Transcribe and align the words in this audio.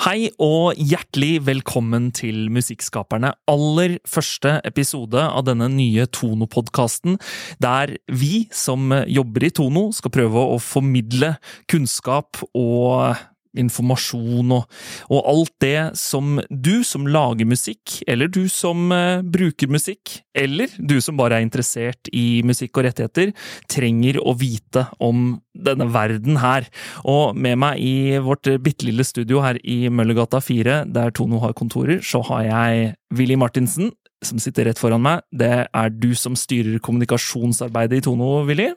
Hei 0.00 0.30
og 0.40 0.78
hjertelig 0.80 1.42
velkommen 1.44 2.06
til 2.16 2.46
Musikkskaperne. 2.48 3.34
Aller 3.52 3.98
første 4.08 4.54
episode 4.64 5.20
av 5.20 5.44
denne 5.44 5.66
nye 5.68 6.06
Tono-podkasten, 6.08 7.18
der 7.60 7.92
vi 8.08 8.46
som 8.48 8.94
jobber 9.04 9.44
i 9.44 9.50
Tono, 9.52 9.90
skal 9.92 10.14
prøve 10.14 10.46
å 10.54 10.56
formidle 10.56 11.34
kunnskap 11.68 12.40
og 12.48 13.20
informasjon 13.58 14.52
og, 14.54 14.80
og, 15.08 15.20
alt 15.30 15.54
det 15.62 15.98
som 15.98 16.38
du 16.50 16.82
som 16.86 17.08
lager 17.10 17.48
musikk, 17.48 18.00
eller 18.10 18.30
du 18.30 18.44
som 18.52 18.90
uh, 18.94 19.22
bruker 19.22 19.70
musikk, 19.70 20.20
eller 20.36 20.70
du 20.78 20.98
som 21.02 21.18
bare 21.18 21.38
er 21.38 21.46
interessert 21.46 22.10
i 22.14 22.42
musikk 22.46 22.78
og 22.78 22.86
rettigheter, 22.88 23.34
trenger 23.70 24.20
å 24.22 24.34
vite 24.38 24.86
om 25.02 25.40
denne 25.54 25.88
verden 25.92 26.38
her. 26.40 26.68
Og 27.08 27.36
med 27.36 27.58
meg 27.60 27.82
i 27.82 28.18
vårt 28.22 28.48
bitte 28.62 28.86
lille 28.88 29.04
studio 29.06 29.42
her 29.44 29.58
i 29.64 29.82
Møllergata 29.92 30.42
4, 30.44 30.84
der 30.94 31.14
Tono 31.16 31.42
har 31.44 31.56
kontorer, 31.58 32.04
så 32.04 32.22
har 32.30 32.46
jeg 32.46 32.94
Willy 33.18 33.38
Martinsen, 33.40 33.90
som 34.24 34.40
sitter 34.42 34.68
rett 34.68 34.80
foran 34.80 35.02
meg. 35.02 35.24
Det 35.32 35.52
er 35.66 35.94
du 35.94 36.12
som 36.18 36.36
styrer 36.38 36.80
kommunikasjonsarbeidet 36.84 38.00
i 38.00 38.08
Tono, 38.08 38.40
Willy. 38.48 38.70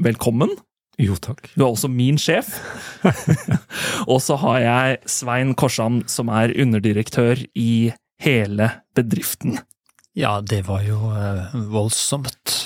Velkommen. 0.00 0.52
Jo, 1.00 1.16
takk. 1.16 1.48
Du 1.56 1.64
er 1.64 1.70
også 1.70 1.88
min 1.92 2.18
sjef. 2.20 2.52
og 4.12 4.20
så 4.22 4.36
har 4.42 4.60
jeg 4.64 5.00
Svein 5.08 5.54
Korsam, 5.58 6.02
som 6.10 6.28
er 6.32 6.52
underdirektør 6.60 7.40
i 7.56 7.92
hele 8.20 8.70
bedriften. 8.96 9.58
Ja, 10.20 10.40
det 10.44 10.64
var 10.68 10.82
jo 10.84 10.98
uh, 11.14 11.54
voldsomt. 11.72 12.56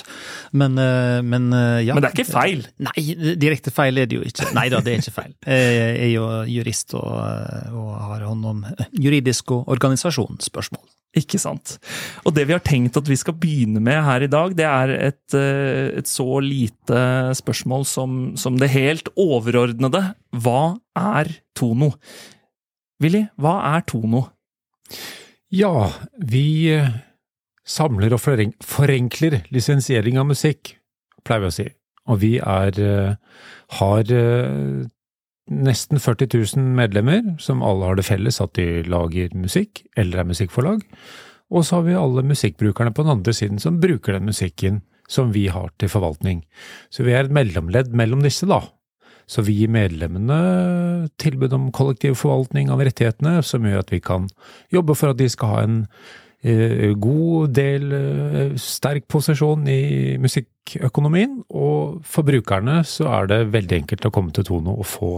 Men, 0.55 0.75
uh, 0.79 1.21
men 1.23 1.47
uh, 1.53 1.79
ja. 1.83 1.95
Men 1.95 2.03
det 2.03 2.11
er 2.11 2.17
ikke 2.17 2.33
feil? 2.33 2.65
Nei, 2.83 3.05
direkte 3.39 3.71
feil 3.75 4.01
er 4.01 4.09
det 4.09 4.19
jo 4.19 4.25
ikke. 4.27 4.49
Nei 4.57 4.67
da, 4.73 4.81
det 4.83 4.95
er 4.95 5.03
ikke 5.03 5.15
feil. 5.15 5.31
Jeg 5.47 5.95
er 6.09 6.11
jo 6.11 6.27
jurist 6.51 6.97
og, 6.97 7.07
og 7.71 7.95
har 8.11 8.27
hånd 8.27 8.51
om 8.51 8.61
juridisk 8.91 9.55
og 9.55 9.71
organisasjonsspørsmål. 9.75 10.83
Ikke 11.15 11.39
sant. 11.39 11.77
Og 12.27 12.35
det 12.35 12.43
vi 12.49 12.55
har 12.57 12.63
tenkt 12.65 12.97
at 12.99 13.07
vi 13.07 13.15
skal 13.15 13.37
begynne 13.39 13.79
med 13.83 14.01
her 14.03 14.25
i 14.25 14.31
dag, 14.31 14.51
det 14.57 14.65
er 14.67 14.91
et, 15.13 15.35
et 15.39 16.09
så 16.11 16.27
lite 16.43 17.03
spørsmål 17.39 17.87
som, 17.87 18.17
som, 18.35 18.59
det 18.59 18.73
helt 18.73 19.07
overordnede. 19.15 20.01
Hva 20.35 20.75
er 20.99 21.31
Tono? 21.55 21.93
Willy, 22.99 23.23
hva 23.39 23.61
er 23.77 23.87
Tono? 23.87 24.25
Ja, 25.55 25.87
vi 26.19 26.75
samler 27.65 28.13
og 28.13 28.21
forenkler 28.21 29.41
lisensiering 29.53 30.19
av 30.21 30.29
musikk, 30.29 30.75
pleier 31.25 31.45
vi 31.45 31.49
å 31.49 31.55
si. 31.55 31.67
Og 32.05 32.21
vi 32.21 32.35
er, 32.37 32.77
har 33.79 34.11
nesten 35.49 36.01
40 36.01 36.29
000 36.57 36.75
medlemmer, 36.77 37.23
som 37.41 37.63
alle 37.65 37.89
har 37.89 37.97
det 37.97 38.05
felles 38.07 38.41
at 38.41 38.53
de 38.57 38.83
lager 38.89 39.33
musikk, 39.37 39.83
eller 39.97 40.21
er 40.21 40.29
musikkforlag. 40.29 40.85
Og 41.53 41.65
så 41.65 41.79
har 41.79 41.87
vi 41.87 41.97
alle 41.97 42.25
musikkbrukerne 42.25 42.93
på 42.93 43.05
den 43.05 43.17
andre 43.17 43.33
siden 43.33 43.61
som 43.61 43.81
bruker 43.81 44.17
den 44.17 44.29
musikken 44.29 44.81
som 45.09 45.33
vi 45.33 45.47
har 45.53 45.69
til 45.81 45.89
forvaltning. 45.89 46.41
Så 46.89 47.05
vi 47.05 47.13
er 47.13 47.25
et 47.25 47.33
mellomledd 47.33 47.93
mellom 47.93 48.23
disse, 48.25 48.47
da. 48.49 48.63
Så 49.29 49.41
vi 49.45 49.55
gir 49.57 49.73
medlemmene 49.73 51.09
tilbud 51.21 51.53
om 51.57 51.71
kollektiv 51.73 52.17
forvaltning 52.21 52.69
av 52.73 52.81
rettighetene, 52.85 53.39
som 53.45 53.65
gjør 53.65 53.81
at 53.81 53.93
vi 53.93 54.01
kan 54.01 54.27
jobbe 54.73 54.97
for 54.97 55.13
at 55.13 55.21
de 55.21 55.29
skal 55.33 55.53
ha 55.53 55.63
en 55.65 55.79
Eh, 55.85 56.24
god 57.01 57.55
del 57.57 57.93
eh, 57.97 58.55
sterk 58.61 59.07
posisjon 59.09 59.65
i 59.71 60.17
musikkøkonomien, 60.21 61.39
og 61.49 62.01
for 62.05 62.27
brukerne 62.27 62.81
så 62.87 63.09
er 63.19 63.31
det 63.31 63.39
veldig 63.55 63.79
enkelt 63.81 64.05
å 64.05 64.13
komme 64.13 64.35
til 64.35 64.47
Tono 64.47 64.77
og 64.77 64.89
få 64.89 65.13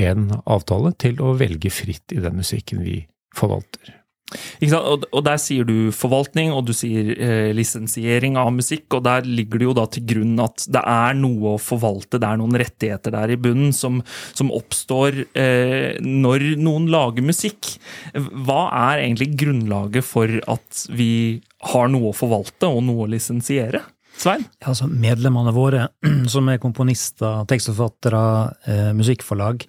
en 0.00 0.30
avtale 0.48 0.94
til 0.96 1.20
å 1.20 1.34
velge 1.36 1.72
fritt 1.72 2.14
i 2.16 2.22
den 2.24 2.38
musikken 2.40 2.80
vi 2.84 3.02
forvalter. 3.36 4.01
Og, 4.32 5.20
der 5.24 5.40
sier 5.40 5.66
du 5.68 5.92
forvaltning, 5.94 6.52
og 6.54 6.66
du 6.68 6.74
sier 6.76 7.12
eh, 7.16 7.50
lisensiering 7.56 8.38
av 8.40 8.52
musikk, 8.54 8.88
og 8.96 9.04
der 9.06 9.26
ligger 9.28 9.62
det 9.62 9.68
jo 9.68 9.76
da 9.76 9.86
til 9.92 10.06
grunn 10.14 10.34
at 10.42 10.66
det 10.72 10.82
er 10.82 11.16
noe 11.18 11.54
å 11.54 11.62
forvalte, 11.62 12.20
det 12.22 12.28
er 12.28 12.40
noen 12.40 12.58
rettigheter 12.62 13.14
der 13.14 13.34
i 13.34 13.40
bunnen 13.40 13.72
som, 13.76 14.00
som 14.32 14.52
oppstår 14.54 15.24
eh, 15.38 15.98
når 16.02 16.52
noen 16.62 16.90
lager 16.92 17.24
musikk. 17.26 17.74
Hva 18.14 18.66
er 18.90 19.06
egentlig 19.06 19.32
grunnlaget 19.40 20.06
for 20.06 20.38
at 20.50 20.86
vi 20.92 21.40
har 21.72 21.90
noe 21.92 22.10
å 22.10 22.16
forvalte 22.16 22.70
og 22.70 22.82
noe 22.86 23.06
å 23.06 23.10
lisensiere? 23.12 23.82
Svein? 24.18 24.44
Ja, 24.60 24.70
altså 24.72 24.88
Medlemmene 24.90 25.52
våre, 25.56 25.86
som 26.34 26.50
er 26.52 26.60
komponister, 26.62 27.44
tekstforfattere, 27.50 28.24
eh, 28.68 28.90
musikkforlag, 28.96 29.64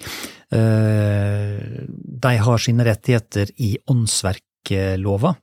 eh, 0.53 1.83
de 2.27 2.33
har 2.47 2.63
sine 2.63 2.87
rettigheter 2.87 3.53
i 3.63 3.75
åndsverk 3.89 4.43
marklova. 4.63 5.35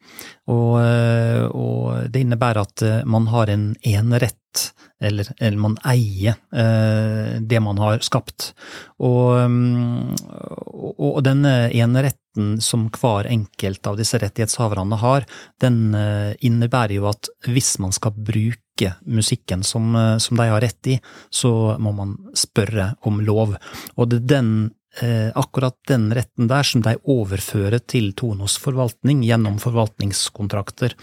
Og, 0.49 0.81
eh, 0.83 1.45
og, 1.47 2.11
det 2.11 2.21
innebærer 2.25 2.61
at 2.61 2.83
eh, 2.83 3.05
man 3.05 3.29
har 3.29 3.49
en 3.49 3.77
enerett, 3.83 4.73
eller, 5.01 5.27
eller 5.41 5.59
man 5.59 5.77
eier 5.87 6.35
eh, 6.53 7.41
det 7.41 7.61
man 7.61 7.79
har 7.79 8.01
skapt. 8.01 8.53
Og, 8.99 9.39
mm, 9.49 10.17
og, 10.21 10.99
og 10.99 11.23
denne 11.25 11.71
eneretten 11.71 12.61
som 12.61 12.89
hver 12.91 13.27
enkelt 13.27 13.87
av 13.87 13.97
disse 13.99 14.19
rettighetshaverne 14.19 14.97
har, 15.01 15.25
den 15.61 15.95
innebærer 16.41 16.95
jo 16.95 17.09
at 17.11 17.29
hvis 17.47 17.79
man 17.83 17.91
skal 17.93 18.15
bruke 18.15 18.95
musikken 19.05 19.65
som, 19.67 19.97
som 20.23 20.39
de 20.39 20.47
har 20.47 20.63
rett 20.63 20.87
i, 20.87 21.01
så 21.29 21.77
må 21.79 21.91
man 21.93 22.15
spørre 22.39 22.95
om 23.03 23.19
lov. 23.21 23.57
Og 23.99 24.09
det 24.13 24.23
er 24.23 24.31
den 24.31 24.53
Eh, 24.99 25.31
akkurat 25.39 25.77
den 25.87 26.09
retten 26.11 26.49
der 26.51 26.67
som 26.67 26.83
de 26.83 26.97
overfører 27.07 27.79
til 27.87 28.11
Tonos 28.19 28.57
forvaltning 28.59 29.23
gjennom 29.23 29.61
forvaltningskontrakter. 29.63 30.97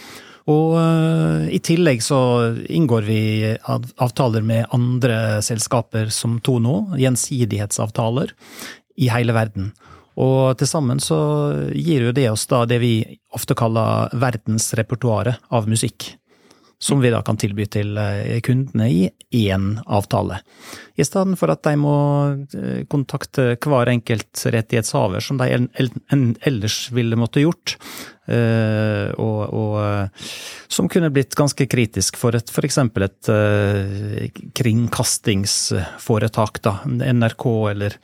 Og 0.48 0.76
uh, 0.80 1.48
i 1.52 1.60
tillegg 1.64 2.00
så 2.04 2.20
inngår 2.72 3.08
vi 3.08 3.22
avtaler 4.00 4.44
med 4.48 4.68
andre 4.76 5.42
selskaper 5.44 6.12
som 6.12 6.38
Tono, 6.40 6.94
gjensidighetsavtaler, 7.00 8.32
i 8.96 9.10
hele 9.12 9.36
verden. 9.36 9.74
Og 10.18 10.56
til 10.60 10.70
sammen 10.72 11.04
så 11.04 11.20
gir 11.76 12.08
jo 12.08 12.16
det 12.16 12.30
oss 12.32 12.48
da 12.50 12.64
det 12.68 12.80
vi 12.84 12.94
ofte 13.36 13.56
kaller 13.60 14.08
verdensrepertoaret 14.16 15.52
av 15.52 15.68
musikk 15.70 16.14
som 16.80 17.02
vi 17.02 17.10
da 17.10 17.24
kan 17.26 17.38
tilby 17.40 17.66
til 17.72 17.98
eh, 17.98 18.38
kundene 18.46 18.90
i 18.90 19.08
én 19.48 19.70
avtale. 19.86 20.42
I 20.96 21.06
stedet 21.06 21.38
for 21.40 21.54
at 21.54 21.64
de 21.66 21.74
må 21.82 21.96
eh, 22.54 22.84
kontakte 22.90 23.56
hver 23.58 23.94
enkelt 23.94 24.46
rettighetshaver, 24.46 25.24
som 25.24 25.42
de 25.42 25.50
ellers 26.46 26.80
ville 26.94 27.18
måtte 27.20 27.42
gjort, 27.42 27.78
og, 28.28 29.54
og 29.56 30.12
som 30.68 30.90
kunne 30.92 31.08
blitt 31.16 31.32
ganske 31.40 31.64
kritisk 31.72 32.20
for 32.20 32.36
et 32.36 32.52
f.eks. 32.52 32.76
et 33.06 33.30
kringkastingsforetak, 34.60 36.60
da, 36.66 36.74
NRK 36.88 37.46
eller 37.72 37.96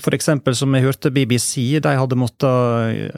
for 0.00 0.16
eksempel, 0.16 0.56
som 0.56 0.72
jeg 0.72 0.86
hørte 0.86 1.12
BBC, 1.12 1.76
de 1.84 1.92
hadde 2.00 2.16
måttet 2.16 3.12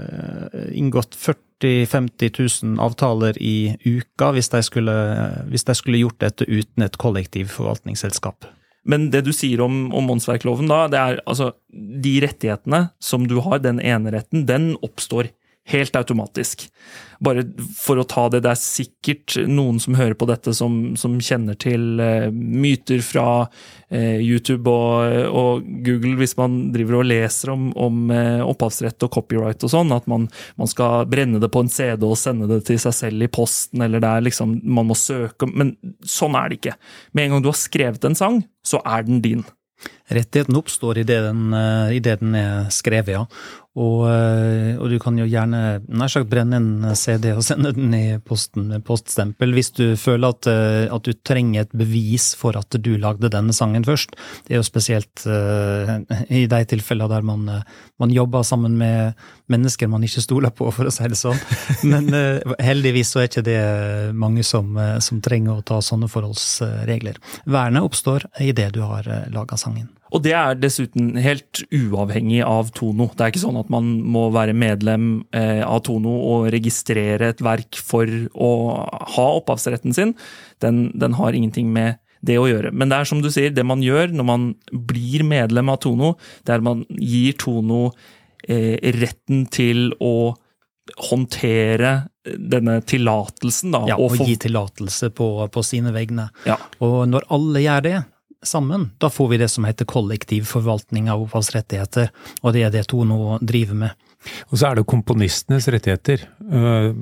inngått 0.74 1.14
40 1.14 1.38
50 1.86 2.32
000 2.62 2.80
avtaler 2.82 3.36
i 3.38 3.76
uka 3.84 4.32
hvis 4.34 4.50
de, 4.50 4.62
skulle, 4.66 4.94
hvis 5.50 5.64
de 5.68 5.74
skulle 5.78 6.00
gjort 6.00 6.18
dette 6.18 6.46
uten 6.48 6.82
et 6.82 6.98
kollektivforvaltningsselskap. 6.98 8.48
Men 8.82 9.10
det 9.14 9.22
du 9.28 9.30
sier 9.34 9.62
om, 9.62 9.92
om 9.94 10.10
åndsverkloven, 10.16 10.66
da, 10.70 10.88
det 10.90 10.98
er 10.98 11.20
altså 11.22 11.52
de 11.70 12.16
rettighetene 12.24 12.88
som 13.02 13.28
du 13.30 13.36
har, 13.44 13.62
den 13.62 13.78
eneretten, 13.78 14.42
den 14.48 14.72
oppstår 14.82 15.30
helt 15.68 15.96
automatisk. 15.96 16.64
Bare 17.22 17.44
for 17.78 18.00
å 18.00 18.06
ta 18.08 18.24
det, 18.32 18.40
det 18.42 18.50
er 18.50 18.58
sikkert 18.58 19.36
noen 19.46 19.78
som 19.82 19.94
hører 19.94 20.16
på 20.18 20.26
dette 20.26 20.54
som, 20.58 20.96
som 20.98 21.14
kjenner 21.22 21.54
til 21.60 22.02
uh, 22.02 22.26
myter 22.34 22.98
fra 23.06 23.26
uh, 23.46 24.18
YouTube 24.18 24.66
og, 24.66 25.28
og, 25.30 25.68
Google, 25.86 26.16
hvis 26.18 26.34
man 26.40 26.58
driver 26.74 26.98
og 26.98 27.06
leser 27.12 27.54
om, 27.54 27.70
om 27.78 28.10
uh, 28.10 28.42
opphavsrett 28.48 29.06
og 29.06 29.14
copyright 29.14 29.62
og 29.62 29.70
sånn, 29.70 29.94
at 29.94 30.10
man, 30.10 30.26
man, 30.58 30.72
skal 30.72 31.06
brenne 31.10 31.38
det 31.42 31.52
på 31.52 31.62
en 31.62 31.70
CD 31.70 32.08
og 32.08 32.18
sende 32.18 32.50
det 32.50 32.64
til 32.66 32.82
seg 32.82 32.98
selv 32.98 33.28
i 33.28 33.30
posten, 33.30 33.86
eller 33.86 34.02
det 34.02 34.10
er 34.10 34.26
liksom 34.26 34.58
Man 34.72 34.88
må 34.88 34.94
søke 34.98 35.46
Men 35.46 35.74
sånn 36.06 36.34
er 36.38 36.50
det 36.50 36.58
ikke. 36.58 36.74
Med 37.14 37.26
en 37.26 37.36
gang 37.36 37.44
du 37.44 37.52
har 37.52 37.58
skrevet 37.58 38.04
en 38.08 38.18
sang, 38.18 38.42
så 38.66 38.82
er 38.82 39.06
den 39.06 39.22
din. 39.22 39.46
Rettigheten 40.12 40.58
oppstår 40.58 41.02
idet 41.02 41.22
den, 41.24 41.52
i 41.92 42.00
det 42.04 42.18
den 42.20 42.36
er 42.36 42.70
skrevet, 42.74 43.14
ja. 43.16 43.26
Og, 43.72 44.02
eh, 44.04 44.74
og, 44.76 44.90
du 44.92 44.98
kan 45.00 45.16
jo 45.16 45.24
gjerne 45.24 45.80
nær 45.88 46.10
sagt 46.12 46.28
brenne 46.28 46.58
en 46.58 46.90
CD 46.98 47.30
og 47.32 47.40
sende 47.46 47.70
den 47.72 47.94
i 47.96 48.18
posten 48.20 48.66
med 48.68 48.84
poststempel 48.84 49.54
hvis 49.56 49.72
du 49.78 49.84
føler 49.96 50.34
at, 50.34 50.48
eh, 50.50 50.92
at, 50.92 51.08
du 51.08 51.16
trenger 51.24 51.64
et 51.64 51.72
bevis 51.72 52.32
for 52.36 52.58
at 52.58 52.76
du 52.76 52.90
lagde 53.00 53.30
denne 53.32 53.54
sangen 53.56 53.86
først. 53.86 54.12
Det 54.44 54.54
er 54.54 54.60
jo 54.60 54.66
spesielt 54.66 55.24
uh, 55.24 55.94
i 56.28 56.44
de 56.50 56.60
tilfellene 56.68 57.08
der 57.12 57.24
man, 57.24 57.48
man, 58.00 58.12
jobber 58.12 58.44
sammen 58.44 58.76
med 58.76 59.16
mennesker 59.52 59.88
man 59.88 60.04
ikke 60.04 60.24
stoler 60.24 60.52
på, 60.52 60.68
for 60.74 60.88
å 60.88 60.92
si 60.92 61.08
det 61.08 61.18
sånn. 61.18 61.40
Men 61.88 62.12
uh, 62.12 62.54
heldigvis 62.60 63.14
så 63.14 63.22
er 63.22 63.30
ikke 63.30 63.46
det 63.46 63.62
mange 64.12 64.44
som, 64.44 64.76
som 65.00 65.24
trenger 65.24 65.56
å 65.56 65.66
ta 65.72 65.80
sånne 65.84 66.12
forholdsregler. 66.12 67.16
Vernet 67.48 67.88
oppstår 67.88 68.28
idet 68.44 68.72
du 68.76 68.82
har 68.84 69.08
laga 69.32 69.56
sangen. 69.60 69.88
Og 70.12 70.20
det 70.24 70.34
er 70.36 70.58
dessuten 70.60 71.14
helt 71.22 71.62
uavhengig 71.72 72.42
av 72.44 72.70
Tono. 72.76 73.08
Det 73.16 73.24
er 73.24 73.32
ikke 73.32 73.44
sånn 73.46 73.60
at 73.60 73.72
man 73.72 73.88
må 74.12 74.26
være 74.34 74.54
medlem 74.56 75.24
eh, 75.36 75.62
av 75.64 75.82
Tono 75.88 76.12
og 76.34 76.50
registrere 76.52 77.32
et 77.32 77.42
verk 77.44 77.80
for 77.80 78.08
å 78.36 78.52
ha 79.16 79.26
opphavsretten 79.38 79.96
sin. 79.96 80.14
Den, 80.64 80.84
den, 80.92 81.16
har 81.16 81.36
ingenting 81.36 81.72
med 81.72 82.00
det 82.22 82.36
å 82.38 82.46
gjøre. 82.50 82.74
Men 82.76 82.92
det 82.92 83.00
er 83.00 83.08
som 83.08 83.24
du 83.24 83.30
sier, 83.32 83.54
det 83.54 83.64
man 83.66 83.82
gjør 83.84 84.12
når 84.12 84.28
man 84.28 84.46
blir 84.70 85.24
medlem 85.26 85.72
av 85.72 85.80
Tono, 85.82 86.14
det 86.44 86.54
er 86.54 86.62
at 86.62 86.68
man 86.68 86.84
gir 86.92 87.36
Tono 87.40 87.86
eh, 88.44 88.76
retten 89.00 89.46
til 89.52 89.90
å 89.96 90.34
håndtere 91.08 92.02
denne 92.22 92.80
tillatelsen. 92.86 93.74
Ja, 93.88 93.96
og, 93.96 94.14
og 94.14 94.28
gi 94.28 94.36
tillatelse 94.44 95.10
på, 95.16 95.28
på, 95.52 95.64
sine 95.66 95.92
vegne. 95.94 96.28
Ja. 96.46 96.58
Og 96.84 97.06
når 97.10 97.26
alle 97.34 97.62
gjør 97.64 97.86
det, 97.86 97.96
sammen, 98.46 98.90
da 98.98 99.10
får 99.10 99.28
vi 99.32 99.38
det 99.40 99.48
som 99.52 99.66
heter 99.66 99.88
kollektiv 99.88 100.46
forvaltning 100.50 101.10
av 101.12 101.22
opphavsrettigheter, 101.24 102.10
og 102.42 102.54
det 102.54 102.64
er 102.66 102.72
det 102.74 102.86
to 102.90 103.04
nå 103.08 103.38
driver 103.42 103.78
med. 103.84 104.08
Og 104.50 104.58
så 104.58 104.68
er 104.68 104.78
det 104.78 104.88
komponistenes 104.90 105.68
rettigheter, 105.72 106.26
øh, 106.46 106.94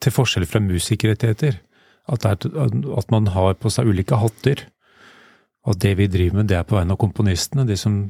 til 0.00 0.14
forskjell 0.14 0.46
fra 0.48 0.62
musikerrettigheter. 0.64 1.60
At, 2.10 2.24
at 2.26 3.10
man 3.12 3.28
har 3.30 3.54
på 3.60 3.70
seg 3.70 3.86
ulike 3.86 4.16
hatter. 4.18 4.64
Og 5.68 5.76
det 5.78 5.92
vi 5.98 6.08
driver 6.10 6.40
med, 6.40 6.48
det 6.50 6.56
er 6.58 6.66
på 6.66 6.74
vegne 6.74 6.96
av 6.96 6.98
komponistene, 6.98 7.66
de 7.68 7.76
som 7.78 8.00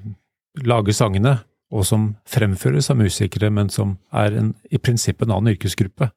lager 0.64 0.97
sangene, 0.97 1.35
og 1.70 1.85
som 1.87 2.14
fremføres 2.26 2.88
av 2.91 2.99
musikere, 2.99 3.50
men 3.50 3.69
som 3.70 3.99
er 4.14 4.38
en, 4.38 4.55
i 4.70 4.79
prinsippet 4.79 5.29
en 5.29 5.37
annen 5.37 5.55
yrkesgruppe. 5.55 6.11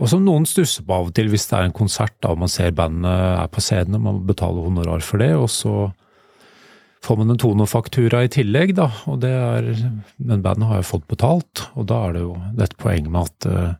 Og 0.00 0.10
som 0.10 0.24
noen 0.26 0.46
stusser 0.48 0.82
på 0.86 0.94
av 0.96 1.10
og 1.10 1.14
til 1.14 1.28
hvis 1.30 1.46
det 1.50 1.58
er 1.58 1.68
en 1.68 1.76
konsert 1.76 2.16
da, 2.24 2.32
man 2.38 2.50
ser 2.50 2.74
bandet 2.74 3.12
er 3.14 3.50
på 3.52 3.62
scenen 3.62 4.00
og 4.00 4.06
man 4.08 4.24
betaler 4.26 4.66
honorar 4.66 5.04
for 5.06 5.22
det, 5.22 5.30
og 5.38 5.46
så 5.52 5.74
får 7.04 7.20
man 7.20 7.34
en 7.34 7.40
tonefaktura 7.40 8.24
i 8.24 8.32
tillegg, 8.32 8.74
da, 8.78 8.88
og 9.10 9.20
det 9.22 9.30
er 9.30 9.70
Men 10.16 10.42
bandet 10.42 10.68
har 10.70 10.80
jo 10.80 10.88
fått 10.88 11.06
betalt, 11.10 11.66
og 11.74 11.86
da 11.90 12.00
er 12.08 12.16
det 12.16 12.22
jo 12.24 12.34
dette 12.56 12.80
poenget 12.80 13.12
med 13.12 13.28
at 13.28 13.48
uh, 13.50 13.74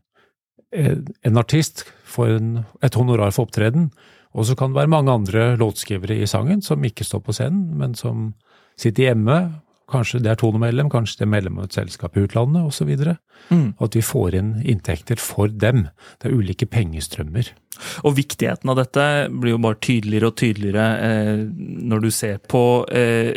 en 1.24 1.40
artist 1.40 1.86
får 2.04 2.36
en, 2.36 2.50
et 2.82 2.94
honorar 2.94 3.32
for 3.32 3.48
opptreden, 3.48 3.90
og 4.34 4.46
så 4.46 4.56
kan 4.58 4.72
det 4.72 4.82
være 4.82 4.92
mange 4.92 5.12
andre 5.14 5.54
låtskrivere 5.56 6.20
i 6.20 6.26
sangen 6.30 6.62
som 6.62 6.84
ikke 6.84 7.06
står 7.06 7.22
på 7.24 7.34
scenen, 7.34 7.74
men 7.78 7.94
som 7.94 8.34
sitter 8.78 9.10
hjemme 9.10 9.38
Kanskje 9.90 10.22
det 10.24 10.30
er 10.32 10.38
tonemedlem, 10.40 10.88
kanskje 10.92 11.20
det 11.20 11.26
er 11.26 11.32
medlem 11.34 11.58
av 11.60 11.68
et 11.68 11.76
selskap 11.76 12.16
i 12.16 12.24
utlandet 12.24 12.64
osv. 12.64 12.92
Mm. 13.50 13.66
At 13.84 13.98
vi 13.98 14.02
får 14.04 14.38
inn 14.38 14.54
inntekter 14.64 15.20
for 15.20 15.52
dem. 15.52 15.88
Det 16.20 16.30
er 16.30 16.36
ulike 16.38 16.68
pengestrømmer. 16.70 17.50
Og 18.04 18.16
viktigheten 18.18 18.70
av 18.70 18.78
dette 18.80 19.06
blir 19.32 19.54
jo 19.54 19.62
bare 19.64 19.80
tydeligere 19.82 20.30
og 20.30 20.36
tydeligere 20.40 20.86
eh, 21.04 21.44
når 21.90 22.04
du 22.04 22.10
ser 22.14 22.40
på 22.50 22.62
eh, 22.94 23.32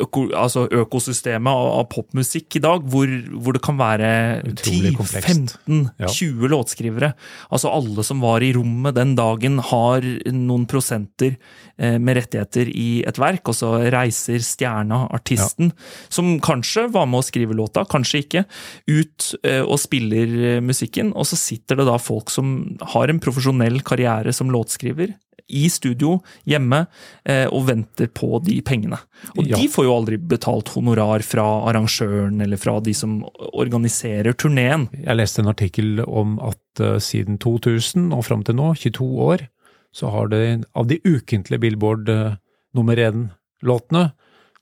øko, 0.00 0.26
altså 0.36 0.66
økosystemet 0.82 1.50
av, 1.50 1.70
av, 1.80 1.86
popmusikk 1.90 2.58
i 2.58 2.62
dag, 2.64 2.84
hvor, 2.90 3.10
hvor 3.40 3.56
det 3.56 3.62
kan 3.64 3.78
være 3.80 4.10
10-15-20 4.52 5.88
ja. 6.00 6.50
låtskrivere. 6.54 7.12
Altså 7.50 7.72
alle 7.72 8.04
som 8.06 8.22
var 8.24 8.44
i 8.44 8.52
rommet 8.56 8.96
den 8.98 9.16
dagen, 9.18 9.58
har 9.70 10.06
noen 10.30 10.66
prosenter 10.70 11.36
eh, 11.76 11.98
med 11.98 12.18
rettigheter 12.20 12.70
i 12.70 13.02
et 13.08 13.20
verk, 13.20 13.50
og 13.50 13.58
så 13.58 13.72
reiser 13.92 14.42
stjerna, 14.44 15.04
artisten, 15.14 15.72
ja. 15.72 15.90
som 16.12 16.32
kanskje 16.44 16.88
var 16.94 17.08
med 17.10 17.22
å 17.22 17.26
skrive 17.26 17.56
låta, 17.56 17.84
kanskje 17.88 18.24
ikke, 18.24 18.44
ut 18.90 19.32
eh, 19.42 19.62
og 19.62 19.78
spiller 19.82 20.36
eh, 20.54 20.62
musikken, 20.64 21.14
og 21.14 21.28
så 21.28 21.38
sitter 21.40 21.80
det 21.80 21.88
da 21.90 21.98
folk 22.00 22.32
som 22.32 22.54
har 22.94 23.10
en 23.10 23.20
profesjonell 23.22 23.69
profesjonell 23.70 23.82
karriere 23.82 24.32
som 24.32 24.50
låtskriver 24.50 25.14
i 25.48 25.68
studio 25.68 26.20
hjemme 26.46 26.86
eh, 27.24 27.48
og 27.50 27.66
venter 27.66 28.06
på 28.06 28.40
de 28.44 28.60
pengene. 28.62 28.98
Og 29.36 29.46
ja. 29.46 29.56
de 29.56 29.68
får 29.68 29.84
jo 29.84 29.94
aldri 29.94 30.16
betalt 30.18 30.68
honorar 30.76 31.22
fra 31.22 31.66
arrangøren 31.68 32.40
eller 32.40 32.56
fra 32.56 32.80
de 32.80 32.94
som 32.94 33.24
organiserer 33.52 34.32
turneen. 34.32 34.88
Jeg 34.94 35.16
leste 35.16 35.42
en 35.42 35.50
artikkel 35.50 36.00
om 36.06 36.38
at 36.38 36.80
uh, 36.80 36.98
siden 37.00 37.38
2000 37.38 38.12
og 38.14 38.24
fram 38.24 38.44
til 38.44 38.54
nå, 38.54 38.74
22 38.78 39.08
år, 39.26 39.48
så 39.92 40.10
har 40.10 40.30
det 40.30 40.64
av 40.76 40.86
de 40.86 41.00
ukentlige 41.02 41.58
Billboard 41.58 42.08
uh, 42.08 42.36
nummer 42.72 42.94
én-låtene, 42.94 44.12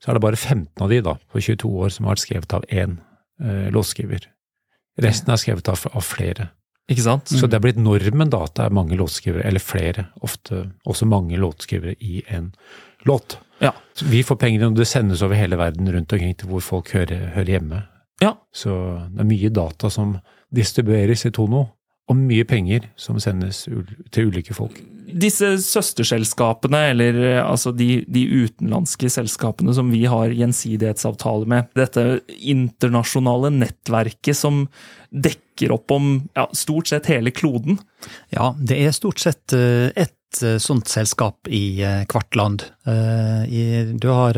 så 0.01 0.09
er 0.09 0.17
det 0.17 0.25
bare 0.25 0.39
15 0.39 0.81
av 0.81 0.89
de 0.89 1.03
da, 1.05 1.19
på 1.29 1.43
22 1.43 1.69
år 1.69 1.93
som 1.93 2.07
har 2.07 2.17
vært 2.17 2.25
skrevet 2.25 2.57
av 2.57 2.65
én 2.71 2.97
uh, 3.43 3.69
låtskriver. 3.69 4.25
Resten 4.99 5.29
er 5.29 5.37
skrevet 5.37 5.69
av, 5.69 5.85
av 5.93 6.01
flere. 6.01 6.49
Ikke 6.89 7.05
sant? 7.05 7.29
Så 7.29 7.47
det 7.47 7.59
er 7.59 7.63
blitt 7.63 7.79
normen 7.81 8.31
da, 8.33 8.41
at 8.47 8.55
det 8.57 8.65
er 8.65 8.73
mange 8.73 8.97
låtskrivere, 8.97 9.45
eller 9.45 9.61
flere, 9.61 10.07
ofte 10.25 10.65
også 10.89 11.05
mange 11.09 11.37
låtskrivere 11.37 11.93
i 12.01 12.23
en 12.33 12.49
låt. 13.07 13.37
Ja. 13.61 13.73
Så 13.93 14.07
vi 14.09 14.23
får 14.25 14.39
pengene, 14.41 14.71
og 14.71 14.79
det 14.79 14.87
sendes 14.89 15.21
over 15.25 15.37
hele 15.37 15.59
verden 15.59 15.89
rundt 15.93 16.13
omkring 16.15 16.35
til 16.39 16.49
hvor 16.49 16.63
folk 16.65 16.91
hører, 16.95 17.29
hører 17.35 17.53
hjemme. 17.55 17.83
Ja. 18.23 18.33
Så 18.51 18.73
det 19.13 19.23
er 19.23 19.29
mye 19.29 19.51
data 19.53 19.91
som 19.93 20.17
distribueres 20.55 21.27
i 21.29 21.33
Tono, 21.35 21.67
og 22.09 22.17
mye 22.17 22.45
penger 22.49 22.87
som 22.99 23.19
sendes 23.21 23.67
til 24.13 24.31
ulike 24.31 24.55
folk. 24.57 24.79
Disse 25.09 25.55
søsterselskapene, 25.63 26.81
eller 26.91 27.17
altså 27.41 27.71
de, 27.73 28.03
de, 28.09 28.25
utenlandske 28.43 29.09
selskapene 29.09 29.73
som 29.73 29.89
vi 29.93 30.03
har 30.09 30.33
gjensidighetsavtale 30.37 31.49
med, 31.49 31.69
dette 31.77 32.21
internasjonale 32.37 33.49
nettverket 33.55 34.37
som 34.37 34.67
dekker 35.09 35.73
opp 35.73 35.95
om 35.95 36.11
ja, 36.37 36.45
stort 36.53 36.91
sett 36.91 37.09
hele 37.09 37.33
kloden? 37.33 37.79
Ja, 38.33 38.51
det 38.57 38.77
er 38.85 38.93
stort 38.95 39.21
sett 39.21 39.57
eh, 39.57 39.89
ett 39.97 40.18
Eh, 40.29 40.57
sånt 40.57 40.87
selskap 40.87 41.47
i 41.49 41.81
eh, 41.81 42.03
hvert 42.05 42.35
land. 42.35 42.63
Eh, 42.85 43.87
du 43.97 44.07
har 44.13 44.37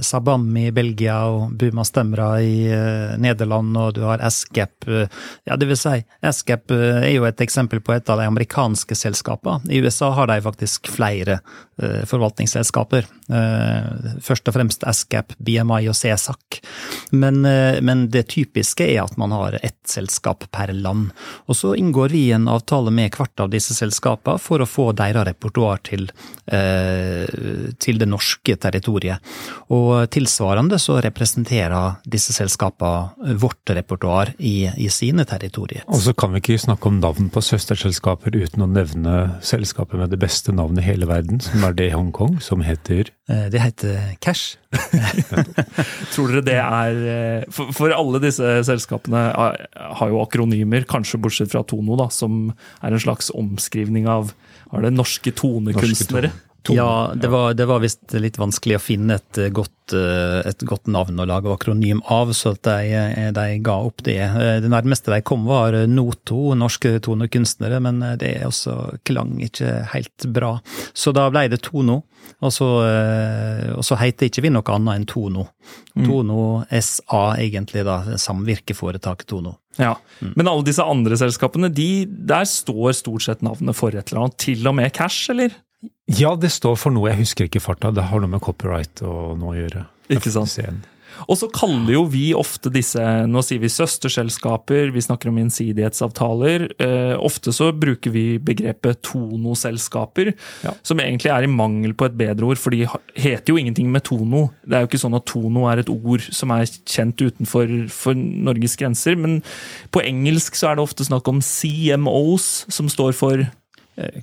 Sabam 0.00 0.46
i 0.56 0.70
Belgia 0.70 1.16
og 1.26 1.56
Buma 1.58 1.82
Stemra 1.84 2.28
i 2.38 2.70
Nederland, 3.18 3.74
og 3.76 3.96
du 3.96 4.04
har 4.06 4.22
Ascap. 4.22 4.86
Ja, 4.86 5.56
det 5.58 5.66
vil 5.66 5.78
si, 5.78 5.98
Ascap 6.22 6.70
er 6.70 7.10
jo 7.10 7.26
et 7.26 7.42
eksempel 7.42 7.82
på 7.82 7.96
et 7.96 8.10
av 8.10 8.22
de 8.22 8.28
amerikanske 8.30 8.94
selskapene. 8.98 9.66
I 9.74 9.82
USA 9.82 10.12
har 10.14 10.30
de 10.30 10.38
faktisk 10.44 10.88
flere 10.90 11.40
forvaltningsselskaper. 12.08 13.04
Først 14.24 14.48
og 14.48 14.56
fremst 14.56 14.86
Ascap, 14.88 15.34
BMI 15.36 15.90
og 15.90 15.98
CSAC. 15.98 16.60
Men, 17.12 17.42
men 17.84 18.06
det 18.10 18.26
typiske 18.32 18.86
er 18.86 19.02
at 19.04 19.18
man 19.20 19.34
har 19.36 19.58
ett 19.60 19.82
selskap 19.90 20.46
per 20.54 20.72
land. 20.72 21.12
Og 21.46 21.58
så 21.58 21.74
inngår 21.76 22.16
vi 22.16 22.24
en 22.34 22.48
avtale 22.50 22.94
med 22.94 23.12
hvert 23.14 23.44
av 23.44 23.52
disse 23.52 23.76
selskapene 23.76 24.40
for 24.42 24.64
å 24.64 24.70
få 24.76 24.90
deres 24.96 25.26
repertoar 25.30 25.80
til, 25.86 26.06
eh, 26.46 27.24
til, 27.80 27.98
det 28.00 28.08
norske 28.08 28.56
territoriet. 28.60 29.22
Og 29.72 30.08
tilsvarende 30.12 30.78
så 30.82 30.98
representerer 31.04 32.00
disse 32.04 32.34
selskapene 32.36 33.36
vårt 33.40 33.74
repertoar 33.76 34.34
i, 34.38 34.68
i 34.76 34.88
sine 34.92 35.24
territorier. 35.28 35.86
Og 35.88 36.02
så 36.04 36.14
kan 36.16 36.34
vi 36.34 36.42
ikke 36.42 36.60
snakke 36.66 36.90
om 36.90 37.00
navn 37.00 37.30
på 37.32 37.42
søsterselskaper 37.44 38.36
uten 38.36 38.66
å 38.66 38.70
nevne 38.70 39.16
selskapet 39.44 39.98
med 40.00 40.12
det 40.12 40.20
beste 40.22 40.54
navnet 40.54 40.84
i 40.84 40.88
hele 40.90 41.08
verden, 41.08 41.40
som 41.42 41.64
er 41.66 41.76
det 41.76 41.90
i 41.90 41.96
Hongkong, 41.96 42.38
som 42.44 42.64
heter 42.66 43.10
eh, 43.30 43.46
Det 43.52 43.62
heter 43.62 44.16
Cash. 44.20 44.56
Tror 46.12 46.32
dere 46.32 46.44
det 46.46 46.58
er 46.60 46.98
eh, 47.12 47.46
for, 47.52 47.72
for, 47.76 47.94
alle 47.94 48.20
disse 48.22 48.58
selskapene 48.68 49.22
har 50.00 50.12
jo 50.12 50.20
akronymer, 50.22 50.86
kanskje 50.88 51.20
bortsett 51.22 51.52
fra 51.52 51.64
Tono, 51.66 51.96
da, 51.98 52.10
som 52.12 52.50
er 52.82 52.92
en 52.92 53.02
slags 53.02 53.32
omskrivning 53.34 54.08
av 54.10 54.34
var 54.72 54.86
det 54.86 54.92
norske 54.94 55.32
tonekunstnere? 55.32 56.30
Norske 56.30 56.42
tone. 56.42 56.55
Ja, 56.74 57.12
det 57.14 57.28
var, 57.28 57.54
det 57.54 57.66
var 57.68 57.82
visst 57.82 58.14
litt 58.16 58.38
vanskelig 58.40 58.78
å 58.78 58.82
finne 58.82 59.18
et 59.20 59.38
godt, 59.54 59.94
eh, 59.94 60.40
et 60.48 60.64
godt, 60.66 60.88
navn 60.90 61.20
å 61.20 61.26
lage 61.28 61.52
akronym 61.52 62.00
av, 62.12 62.32
så 62.36 62.54
de, 62.56 62.76
eh, 62.96 63.30
de, 63.34 63.46
ga 63.64 63.76
opp 63.86 64.02
det. 64.06 64.18
Eh, 64.24 64.58
det 64.64 64.70
nærmeste 64.72 65.12
de 65.12 65.20
kom 65.26 65.46
var 65.48 65.76
Noto, 65.90 66.54
norske 66.58 66.96
tonekunstnere, 67.04 67.80
men 67.82 68.02
det 68.20 68.34
også 68.46 68.98
klang 69.06 69.36
ikke 69.44 69.72
helt 69.92 70.28
bra. 70.32 70.56
Så 70.94 71.14
da 71.16 71.28
ble 71.30 71.46
det 71.52 71.62
Tono, 71.66 72.02
og 72.42 72.50
så, 72.52 72.66
og 73.76 73.84
så 73.86 73.96
heter 74.00 74.26
ikke 74.26 74.42
vi 74.44 74.50
noe 74.50 74.74
annet 74.74 74.98
enn 74.98 75.06
Tono. 75.08 75.46
Mm. 75.94 76.08
Tono 76.08 76.40
SA, 76.70 77.22
egentlig, 77.40 77.84
da. 77.86 78.00
Samvirkeforetaket 78.18 79.30
Tono. 79.30 79.54
Ja, 79.76 79.94
mm. 80.20 80.32
Men 80.36 80.48
alle 80.48 80.64
disse 80.66 80.84
andre 80.84 81.18
selskapene, 81.20 81.70
de, 81.72 82.06
der 82.06 82.48
står 82.48 82.96
stort 82.98 83.26
sett 83.28 83.44
navnet 83.46 83.76
for 83.78 83.94
et 83.94 84.10
eller 84.10 84.26
annet. 84.26 84.38
Til 84.42 84.68
og 84.68 84.76
med 84.78 84.92
Cash, 84.96 85.30
eller? 85.32 85.54
Ja, 86.06 86.34
det 86.38 86.52
står 86.54 86.76
for 86.78 86.94
noe. 86.94 87.10
Jeg 87.12 87.24
husker 87.24 87.48
ikke 87.48 87.62
farta. 87.62 87.92
Det 87.94 88.08
har 88.10 88.22
noe 88.22 88.30
med 88.30 88.44
copyright 88.44 89.02
og 89.06 89.38
noe 89.40 89.54
å 89.54 89.58
gjøre. 89.58 89.86
Ikke 90.14 90.30
sant. 90.32 90.86
Og 91.24 91.38
så 91.40 91.48
kaller 91.52 91.94
jo 91.94 92.02
vi 92.12 92.26
ofte 92.36 92.70
disse 92.72 93.00
Nå 93.30 93.40
sier 93.44 93.60
vi 93.62 93.70
søsterselskaper, 93.72 94.90
vi 94.94 95.02
snakker 95.04 95.30
om 95.30 95.38
gjensidighetsavtaler. 95.40 96.66
Eh, 96.82 97.14
ofte 97.16 97.54
så 97.56 97.70
bruker 97.72 98.12
vi 98.12 98.24
begrepet 98.42 99.00
tonoselskaper, 99.06 100.32
ja. 100.66 100.74
som 100.86 101.00
egentlig 101.02 101.32
er 101.32 101.46
i 101.46 101.50
mangel 101.50 101.96
på 101.96 102.08
et 102.08 102.18
bedre 102.18 102.50
ord, 102.50 102.60
for 102.60 102.74
de 102.74 102.84
heter 103.16 103.54
jo 103.54 103.60
ingenting 103.60 103.90
med 103.92 104.04
tono. 104.06 104.48
Det 104.66 104.76
er 104.76 104.84
jo 104.84 104.90
ikke 104.90 105.02
sånn 105.06 105.16
at 105.18 105.28
tono 105.30 105.66
er 105.70 105.82
et 105.82 105.92
ord 105.92 106.26
som 106.28 106.52
er 106.54 106.68
kjent 106.68 107.22
utenfor 107.22 107.72
Norges 108.16 108.76
grenser, 108.78 109.16
men 109.18 109.40
på 109.94 110.04
engelsk 110.04 110.58
så 110.58 110.70
er 110.70 110.78
det 110.78 110.86
ofte 110.86 111.06
snakk 111.08 111.28
om 111.32 111.42
CMOs, 111.44 112.66
som 112.72 112.90
står 112.92 113.16
for 113.16 113.46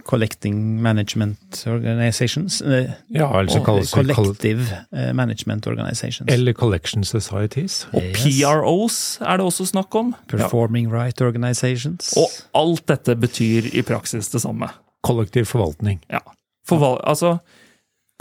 collecting 0.06 0.82
management 0.82 1.63
organizations. 1.68 2.62
eh, 2.62 2.92
Ja, 3.10 3.39
eller 3.39 3.51
så 3.51 3.63
kalles 3.65 3.89
collective 3.92 4.65
eh, 4.94 5.13
management 5.13 5.68
organizations. 5.68 6.32
Eller 6.32 6.53
collection 6.53 7.03
societies. 7.03 7.88
Og 7.94 8.01
Yes. 8.03 8.24
PROs 8.44 9.18
er 9.22 9.38
det 9.38 9.46
også 9.46 9.65
snakk 9.65 9.96
om. 9.96 10.15
Performing 10.27 10.92
right 10.94 11.22
organizations. 11.22 12.13
Og 12.18 12.30
alt 12.56 12.88
dette 12.88 13.15
betyr 13.15 13.70
i 13.74 13.82
praksis 13.82 14.30
det 14.30 14.42
samme. 14.42 14.70
Kollektiv 15.03 15.46
forvaltning. 15.46 16.00
Ja. 16.12 16.20
Forval 16.68 17.00
altså, 17.03 17.38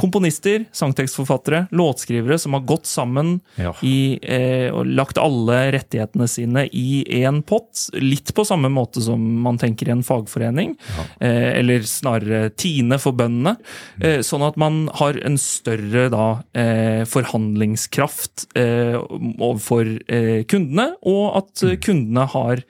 komponister, 0.02 0.64
sangtekstforfattere, 0.75 1.68
låtskrivere 1.78 2.38
som 2.42 2.56
har 2.59 2.64
gått 2.66 2.88
sammen 2.90 3.37
Ja. 3.56 3.73
i, 3.87 4.18
eh, 4.23 4.68
og 4.75 4.87
lagt 4.90 5.18
alle 5.23 5.71
rettighetene 5.73 6.26
sine 6.28 6.66
i 6.73 7.04
én 7.23 7.42
pott. 7.47 7.87
Litt 7.94 8.35
på 8.35 8.44
samme 8.44 8.68
måte 8.73 9.00
som 9.04 9.21
man 9.42 9.59
tenker 9.62 9.88
i 9.88 9.94
en 9.94 10.02
fagforening, 10.02 10.75
eh, 11.21 11.59
eller 11.61 11.87
snarere 11.87 12.50
Tine 12.56 12.99
for 12.99 13.12
bøndene. 13.12 13.56
Eh, 14.00 14.18
sånn 14.26 14.42
at 14.47 14.56
man 14.61 14.88
har 14.99 15.14
en 15.25 15.38
større 15.38 16.09
da, 16.11 16.42
eh, 16.54 17.04
forhandlingskraft 17.09 18.47
eh, 18.59 18.97
overfor 19.38 19.87
eh, 20.09 20.42
kundene, 20.50 20.92
og 21.06 21.37
at 21.42 21.62
eh, 21.66 21.76
kundene 21.82 22.26
har 22.32 22.62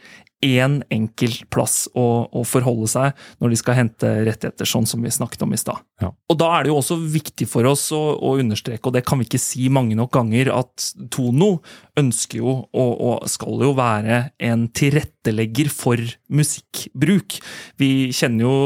én 0.43 0.81
enkel 0.93 1.35
plass 1.53 1.87
å, 1.95 2.27
å 2.27 2.43
forholde 2.47 2.89
seg 2.91 3.19
når 3.43 3.53
de 3.53 3.59
skal 3.61 3.79
hente 3.79 4.11
rettigheter, 4.27 4.69
sånn 4.69 4.89
som 4.89 5.03
vi 5.05 5.13
snakket 5.15 5.45
om 5.47 5.55
i 5.55 5.61
stad. 5.61 5.81
Ja. 6.03 6.11
Og 6.33 6.39
da 6.41 6.51
er 6.57 6.65
det 6.65 6.73
jo 6.73 6.79
også 6.81 6.99
viktig 6.99 7.47
for 7.51 7.69
oss 7.71 7.87
å, 7.95 8.01
å 8.19 8.35
understreke, 8.43 8.85
og 8.89 8.97
det 8.97 9.05
kan 9.07 9.21
vi 9.21 9.29
ikke 9.29 9.41
si 9.43 9.69
mange 9.73 9.97
nok 9.99 10.13
ganger, 10.15 10.51
at 10.55 10.89
Tono 11.15 11.55
ønsker 11.99 12.41
jo, 12.41 12.57
og, 12.73 12.93
og 12.93 13.29
skal 13.31 13.63
jo 13.69 13.73
være, 13.79 14.23
en 14.43 14.67
tilrettelegger 14.75 15.71
for 15.73 16.01
musikkbruk. 16.33 17.39
Vi 17.81 17.93
kjenner 18.17 18.47
jo 18.47 18.57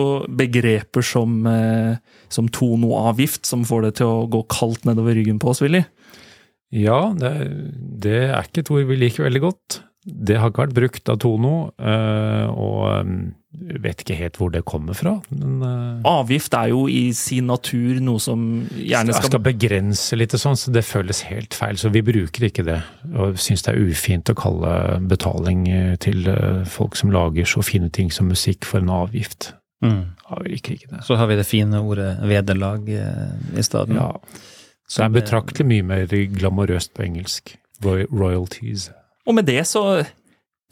begreper 0.40 1.04
som, 1.04 1.42
eh, 1.50 1.98
som 2.32 2.48
tonoavgift, 2.48 3.44
som 3.48 3.66
får 3.68 3.88
det 3.88 3.96
til 4.00 4.12
å 4.12 4.26
gå 4.32 4.46
kaldt 4.52 4.88
nedover 4.88 5.18
ryggen 5.18 5.42
på 5.42 5.52
oss, 5.52 5.62
Willy. 5.64 5.84
Ja, 6.74 7.12
det, 7.14 7.32
det 8.02 8.22
er 8.26 8.46
ikke 8.46 8.64
et 8.64 8.72
ord 8.74 8.88
vi 8.88 8.98
liker 8.98 9.28
veldig 9.28 9.44
godt. 9.44 9.82
Det 10.06 10.36
har 10.38 10.52
ikke 10.52 10.68
vært 10.68 10.76
brukt 10.76 11.10
av 11.10 11.18
Tono, 11.18 11.56
eh, 11.82 12.46
og 12.46 12.82
um, 13.02 13.16
vet 13.82 14.02
ikke 14.04 14.16
helt 14.18 14.36
hvor 14.38 14.52
det 14.54 14.62
kommer 14.68 14.94
fra. 14.94 15.16
Men 15.34 15.62
eh, 15.66 16.06
Avgift 16.06 16.54
er 16.54 16.70
jo 16.70 16.84
i 16.90 17.08
sin 17.16 17.48
natur 17.50 17.98
noe 18.04 18.22
som 18.22 18.44
gjerne 18.70 19.16
skal 19.16 19.32
skal 19.32 19.42
begrense 19.42 20.18
litt 20.18 20.36
og 20.36 20.42
sånn, 20.42 20.58
så 20.60 20.74
det 20.74 20.84
føles 20.86 21.24
helt 21.26 21.56
feil. 21.58 21.78
Så 21.80 21.90
vi 21.94 22.04
bruker 22.06 22.46
ikke 22.48 22.64
det. 22.66 22.78
Og 23.16 23.38
syns 23.42 23.66
det 23.66 23.74
er 23.74 23.82
ufint 23.82 24.30
å 24.30 24.36
kalle 24.38 24.72
betaling 25.10 25.66
eh, 25.72 25.94
til 26.02 26.28
eh, 26.30 26.62
folk 26.70 26.98
som 26.98 27.10
lager 27.14 27.48
så 27.48 27.64
fine 27.66 27.90
ting 27.90 28.12
som 28.14 28.30
musikk, 28.30 28.68
for 28.68 28.84
en 28.84 28.92
avgift. 28.92 29.52
Mm. 29.84 30.04
Ja, 30.22 30.38
vi 30.42 30.54
liker 30.54 30.76
ikke 30.76 30.92
det. 30.94 31.02
Så 31.06 31.18
har 31.18 31.28
vi 31.30 31.38
det 31.38 31.48
fine 31.48 31.80
ordet 31.82 32.12
vederlag 32.26 32.86
eh, 32.88 33.58
i 33.58 33.64
stedet. 33.66 33.98
Ja, 33.98 34.12
Så 34.86 35.02
det 35.02 35.08
er 35.10 35.18
betraktelig 35.18 35.66
mye 35.66 35.88
mer 35.94 36.06
glamorøst 36.38 36.94
på 36.94 37.06
engelsk. 37.08 37.56
Royalties. 37.82 38.90
Og 39.26 39.34
med 39.34 39.46
det 39.48 39.66
så 39.66 40.04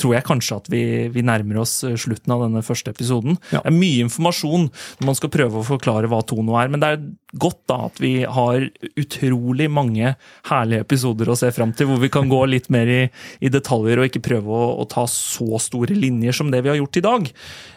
tror 0.01 0.17
jeg 0.17 0.27
kanskje 0.27 0.57
at 0.59 0.71
vi, 0.73 0.83
vi 1.15 1.23
nærmer 1.27 1.61
oss 1.63 1.77
eh, 1.87 1.95
slutten 2.01 2.33
av 2.35 2.43
denne 2.47 2.63
første 2.67 2.91
episoden. 2.95 3.37
Ja. 3.53 3.61
Det 3.63 3.71
er 3.71 3.77
mye 3.77 4.07
informasjon 4.09 4.71
når 4.99 5.07
man 5.11 5.19
skal 5.19 5.33
prøve 5.35 5.61
å 5.61 5.67
forklare 5.69 6.11
hva 6.11 6.23
Tono 6.27 6.57
er, 6.59 6.73
men 6.73 6.83
det 6.83 6.89
er 6.97 7.05
godt 7.39 7.61
da 7.71 7.77
at 7.89 7.97
vi 7.99 8.13
har 8.31 8.67
utrolig 9.01 9.67
mange 9.73 10.13
herlige 10.51 10.85
episoder 10.85 11.31
å 11.33 11.37
se 11.39 11.51
fram 11.55 11.73
til, 11.75 11.89
hvor 11.91 12.03
vi 12.03 12.11
kan 12.15 12.29
gå 12.31 12.41
litt 12.47 12.69
mer 12.75 12.91
i, 12.91 13.01
i 13.43 13.51
detaljer 13.51 13.99
og 14.03 14.09
ikke 14.11 14.23
prøve 14.27 14.55
å, 14.55 14.69
å 14.83 14.89
ta 14.91 15.07
så 15.11 15.59
store 15.63 15.97
linjer 15.99 16.37
som 16.37 16.51
det 16.53 16.63
vi 16.63 16.71
har 16.71 16.79
gjort 16.79 17.01
i 17.01 17.05
dag. 17.07 17.31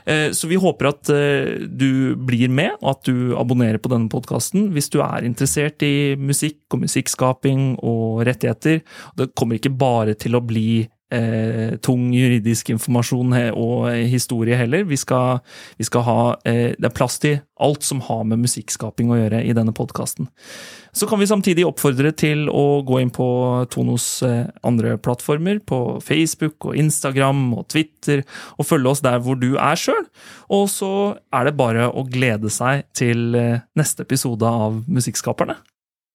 Eh, 0.05 0.27
Så 0.37 0.49
vi 0.49 0.59
håper 0.61 0.91
at 0.91 1.13
eh, 1.13 1.63
du 1.69 2.15
blir 2.17 2.49
med, 2.53 2.77
og 2.81 2.91
at 2.95 3.09
du 3.09 3.33
abonnerer 3.37 3.81
på 3.81 3.93
denne 3.93 4.11
podkasten 4.13 4.71
hvis 4.75 4.89
du 4.93 4.99
er 5.05 5.25
interessert 5.25 5.81
i 5.85 6.15
musikk 6.17 6.73
og 6.73 6.85
musikkskaping 6.85 7.75
og 7.81 8.25
rettigheter. 8.27 8.81
Det 9.17 9.31
kommer 9.37 9.57
ikke 9.57 9.73
bare 9.77 10.17
til 10.17 10.37
å 10.37 10.43
bli 10.45 10.85
eh, 11.13 11.77
tung 11.83 12.09
juridisk 12.15 12.71
informasjon 12.73 13.35
og 13.53 13.87
historie 14.09 14.57
heller. 14.59 14.85
Vi 14.87 14.97
skal, 14.99 15.39
vi 15.77 15.87
skal 15.87 16.05
ha 16.07 16.19
eh, 16.45 16.73
Det 16.77 16.89
er 16.89 16.95
plass 16.95 17.19
til 17.23 17.39
alt 17.59 17.85
som 17.85 18.01
har 18.05 18.25
med 18.27 18.43
musikkskaping 18.43 19.09
å 19.11 19.17
gjøre 19.17 19.41
i 19.45 19.53
denne 19.57 19.73
podkasten. 19.75 20.29
Så 20.97 21.07
kan 21.09 21.19
vi 21.21 21.29
samtidig 21.29 21.65
oppfordre 21.67 22.11
til 22.17 22.47
å 22.49 22.81
gå 22.85 22.99
inn 23.01 23.13
på 23.13 23.27
Tonos 23.73 24.07
eh, 24.25 24.49
andre 24.65 24.95
plattformer, 25.01 25.59
på 25.59 25.99
Facebook 26.05 26.69
og 26.69 26.77
Instagram 26.77 27.51
og 27.57 27.67
Twitter, 27.73 28.23
og 28.57 28.69
følge 28.69 28.93
oss 28.93 29.03
der 29.05 29.21
hvor 29.23 29.39
du 29.39 29.55
er 29.55 29.79
sjøl. 29.79 30.05
Og 30.53 30.67
så 30.73 30.91
er 31.33 31.49
det 31.49 31.57
bare 31.59 31.89
å 31.89 32.05
glede 32.09 32.51
seg 32.53 32.87
til 32.97 33.37
eh, 33.37 33.65
neste 33.77 34.07
episode 34.07 34.45
av 34.47 34.83
Musikkskaperne. 34.87 35.59